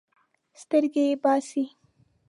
[0.61, 1.63] سترګې یې باسي.